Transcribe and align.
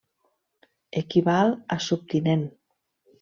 Equival 1.01 1.53
al 1.75 1.83
Subtinent. 1.89 2.47